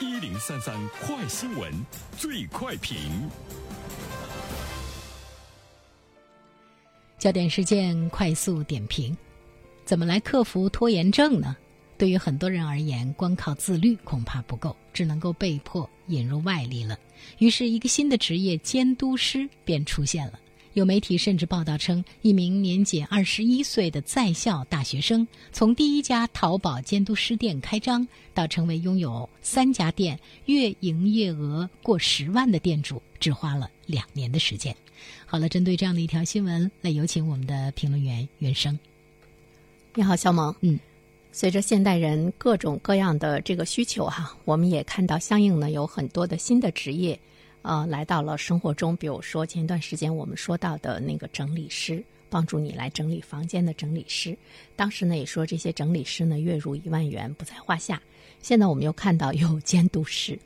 [0.00, 1.72] 一零三三快新闻，
[2.18, 2.98] 最快评。
[7.16, 9.16] 焦点事件快速点评：
[9.84, 11.56] 怎么来克服拖延症呢？
[11.96, 16.98] 对于很多人而言，光靠自律恐怕不够，只能够被迫引入外力了。
[17.38, 20.40] 于是，一个新的职业——监督师便出现了。
[20.74, 34.74] 有媒体甚至报道称，一名年仅二十一岁的在校大学生，从第一家淘宝监督师店开张，到成为拥有三家店、月营业额过十万的店主，只花了两年的时间。
[35.26, 38.76] 好了，针对这样的一条新闻，来有请我们的评论员袁生。
[39.94, 40.52] 你好，肖萌。
[40.60, 40.76] 嗯，
[41.30, 47.16] 随着现代人各种各样的这个需求哈，我们也看到相应呢有很多的新的职业。
[47.64, 54.36] 呃，来到了生活中，比如说前段时间我们说到的那个整理师，帮助你来整理房间的整理师，
[54.76, 58.02] 当时呢也说这些整理师呢月入一万元不在话下。
[58.42, 60.38] 现在我们又看到有监督师。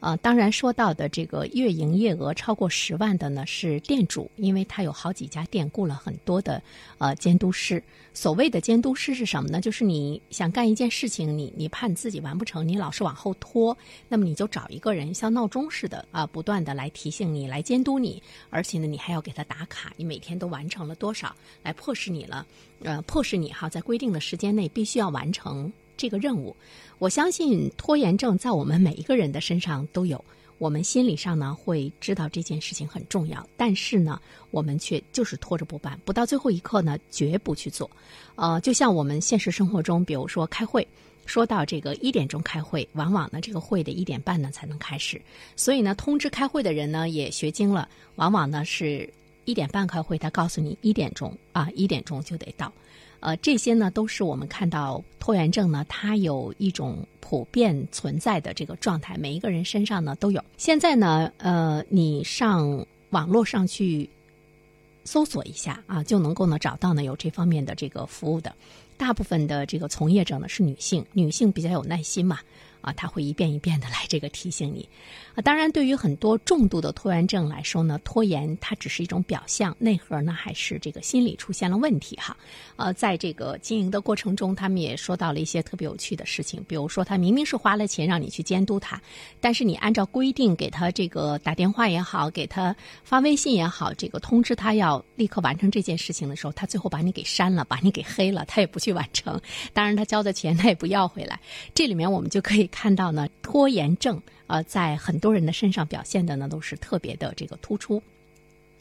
[0.00, 6.62] 呃，当然说到的这个月营业额超过十万的呢是店主，因为他有好几家店，雇了很多的
[6.98, 7.82] 呃监督师。
[8.12, 9.60] 所谓的监督师是什么呢？
[9.60, 13.76] 就是你想干一件事情，你你怕你自己完不成，你老是往后拖，
[14.08, 22.46] 那么你就找一个人像闹钟似的啊，不断的来提醒你，来监督你，而且呢，你还要给他打卡，你每天都完成了多少，来迫使你了，
[22.82, 25.72] 呃，迫使你哈，在规定的时间内必须要完成。
[25.96, 26.54] 这个任务，
[26.98, 30.24] 我相信拖延症在我们每一个人的身上都有。
[30.58, 34.18] 我们心理上呢会知道这件事情很重要，但是呢，
[34.50, 37.90] 我们却就是拖着不办，不到最后一刻呢，绝不去做。
[38.36, 40.86] 呃，就像我们现实生活中，比如说开会，
[41.26, 45.20] 说到这个一点钟开会，往往呢这个会的一点半呢才能开始，
[45.56, 49.12] 所以呢，通知开会的人呢也学精了，往往呢是
[49.44, 52.72] 一点半开会，他告诉你一点钟啊，一点钟就得到。
[53.26, 60.40] 呃，这些呢都是我们看到拖延症呢，它有一种普遍存在的这个状态，每一个人身上呢都有。
[60.56, 64.08] 现在呢，呃，你上网络上去
[65.02, 68.54] 搜索一下啊，就能够呢找到呢有这方面的这个服务的。
[68.96, 72.38] 大部分的这个从业者呢是女性，女性比较有耐心嘛。
[72.86, 74.88] 啊，他会一遍一遍的来这个提醒你，
[75.34, 82.36] 啊，当然，对于很多重度的拖延症来说呢，拖延它只是一种表象，内核呢还是这个心理出现了问题哈。
[82.76, 89.02] 呃，在这个经营的过程中，他们也说到了一些特别有趣的事情，比如说他明明是花了钱让你去监督他，
[89.40, 99.40] 但是你按照规定给他这个打电话也好，给他发微信也好，这个通知他要立刻完成这件事情的时候，他最后把你给删了，把你给黑了，他也不去完成。
[99.72, 101.40] 当然，他交的钱他也不要回来。
[101.74, 102.70] 这里面我们就可以。
[102.76, 108.02] 看到呢，拖延症呃，在很多人的身上表现的呢，都是特别的这个突出。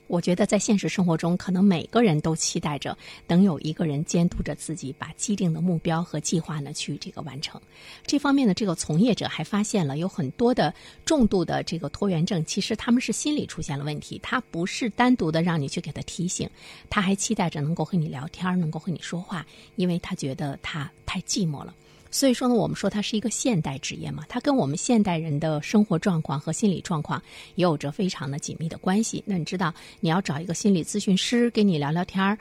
[0.08, 2.96] 我觉得在现实生活中，可能每个人都期待着
[3.26, 7.60] 能有一个人监督着自己，把既定的目标和计划呢去这个完成。
[8.06, 10.74] 这方面的这个从业者还发现了有很多的
[11.06, 16.50] 重度的这个拖延症，其实他们是心理出现了问题，他不是单独的让你去给他提醒，
[16.90, 19.46] 他还期待着能够和你聊天，能够和你说话，
[19.78, 21.74] 因为他觉得他太寂寞了。
[22.16, 27.22] 所以说呢，我们说它是一个现代职业嘛，它跟我们现代人的生活状况和心理状况
[27.56, 29.22] 也有着非常的紧密的关系。
[29.28, 32.38] 那你知道，你要找一个心理咨询师跟你聊聊天儿。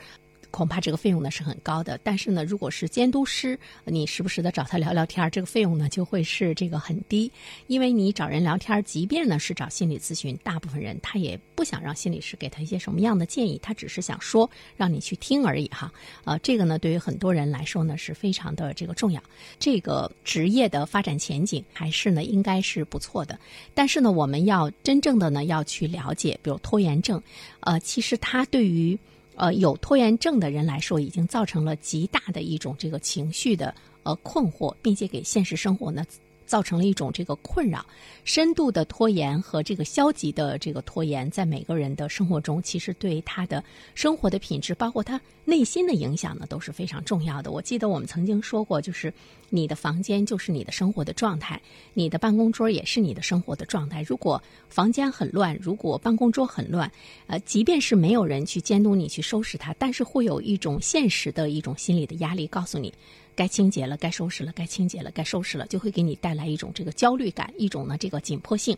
[0.55, 7.29] 恐怕这个费用呢是很高的，但是呢，如果是监督师，你时不时的找他聊聊天，这个费用呢就会是这个很低，
[7.67, 15.93] 因为你找人聊天，即便呢是找心理咨询，大部分人他也不想让心理师给他一些什么样的建议，他只是想说让你去听而已哈。
[16.23, 19.21] 呃，这个呢对于很多人来说呢是非常的这个重要，
[19.59, 23.37] 这个职业的发展前景还是呢应该是不错的，
[23.75, 27.21] 但是呢我们要真正的呢要去了解，比如拖延症，
[27.59, 28.97] 呃，其实它对于
[29.37, 36.05] 呃，有拖延症的人来说，已经造成了极大的一种这个情绪的呃困惑，并且给现实生活呢。
[36.47, 37.85] 造成了一种这个困扰，
[38.25, 43.63] 深度的拖延和这个消极的这个拖延，在每个人的生活中，其实对他的
[43.95, 47.51] 生活的品质，包括他内心的影响呢，都是非常重要的。
[47.51, 49.13] 我记得我们曾经说过，就是
[49.51, 51.61] 你的房间就是你的生活的状态，
[51.93, 54.03] 你的办公桌也是你的生活的状态。
[54.03, 56.91] 如果房间很乱，如果办公桌很乱，
[57.27, 62.93] 呃，即便是没有人去监督你去收拾它，但是会有一种现实的一种心理的压力，告诉你。
[63.37, 68.77] 该清洁了，该收拾了，该清洁了，该收拾了，就会给你带来一种这个焦虑感，一种呢这个紧迫性。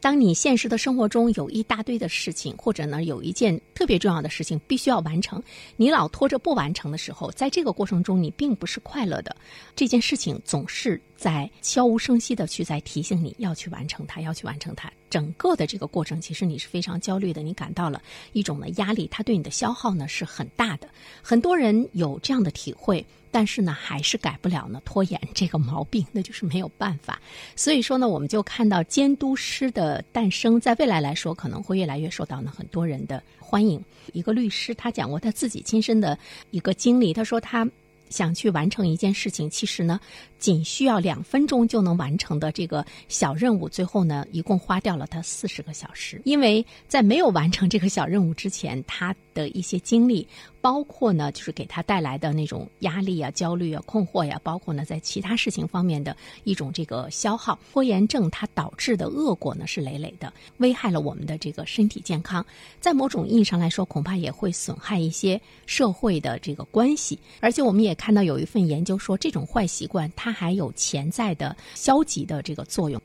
[0.00, 5.42] 当你现实的生活中有一大堆的事情，或者呢有一件特别重要的事情必须要完成，
[5.76, 9.34] 你老拖着不完成的时候，在这个过程中你并不是快乐的。
[9.74, 14.88] 这件事情总是在悄无声息的去在提醒你要去完成它，要去完成它。
[15.10, 18.02] 整个的这个过程，其实你是非常焦虑的，你感到了
[18.32, 20.88] 一种的压力，它对你的消耗呢是很大的。
[21.22, 27.20] 很多人有这样的体会，但是呢，还是改不了呢拖延这个毛病，那就是没有办法。
[27.56, 33.82] 所以说呢，我们就看到监督师的诞生，在未来来说，可能会越来越受到呢很多人的欢迎。
[34.12, 36.18] 一个律师他讲过他自己亲身的
[36.50, 37.68] 一个经历，他说他
[38.10, 40.00] 想去完成一件事情，其实呢。
[40.38, 46.22] 仅需要两分钟就能完成的这个小任务，最后呢，一共花掉了他四十个小时。
[46.24, 50.26] 因为在没有完成这个小任务之前，他的一些经历，
[50.60, 57.58] 包括呢，就是给他带来的那种压力啊、焦虑啊、困惑呀，包括呢，在其他事情方面的一种这个消耗。
[57.72, 62.44] 拖延症它导致的恶果呢是累累的，危害了我们的这个身体健康。
[62.80, 67.18] 在某种意义上来说，恐怕也会损害一些社会的这个关系。
[67.40, 70.32] 而且我们也看到有一份研究说，这种坏习惯它。
[70.38, 73.02] 还有潜在的消极的这个作用。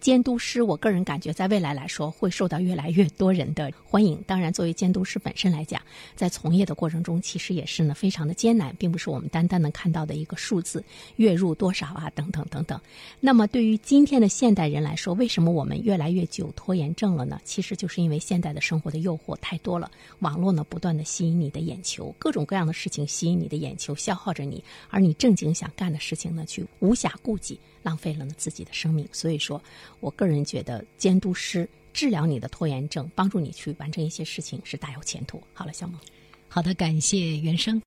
[0.00, 4.22] 监督师，我个人感觉，在未来来说会受到越来越多人的欢迎。
[4.26, 5.82] 当然，作为监督师本身来讲，
[6.14, 10.82] 在从业的过程中，其实也是呢非常的艰难，并不是我们单单能看到的一个数字，
[11.16, 12.80] 月入多少啊，等等等等。
[13.18, 17.40] 那么，对于今天的现代人来说，为什么我们越来越久拖延症了呢？
[17.44, 19.90] 其实就是因为现代的生活的诱惑太多了，
[20.20, 27.58] 网络呢不断的吸引你的眼球，各种各样的事情吸引你的眼球，消耗着你，而你正经想干的事情呢，却无暇顾及。
[27.80, 29.62] 浪费了呢自己的生命，所以说，
[30.00, 35.42] 我个人觉得监督师治疗你的拖延症，帮助你去完成一些事情是大有前途。
[35.52, 35.98] 好了，小萌，
[36.48, 37.76] 好的，感谢原生。